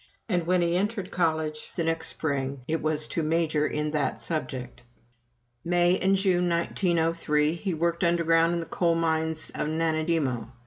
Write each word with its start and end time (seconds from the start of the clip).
And 0.27 0.47
when 0.47 0.63
he 0.63 0.75
entered 0.75 1.11
college 1.11 1.71
the 1.75 1.83
next 1.83 2.07
spring, 2.07 2.61
it 2.67 2.81
was 2.81 3.05
to 3.09 3.21
"major" 3.21 3.67
in 3.67 3.91
that 3.91 4.19
subject. 4.19 4.81
May 5.63 5.99
and 5.99 6.15
June, 6.15 6.49
1903, 6.49 7.53
he 7.53 7.75
worked 7.75 8.03
underground 8.03 8.53
in 8.55 8.59
the 8.61 8.65
coal 8.65 8.95
mines 8.95 9.51
of 9.53 9.67
Nanaimo. 9.67 10.51